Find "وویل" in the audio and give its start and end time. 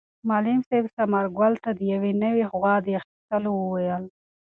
3.57-4.03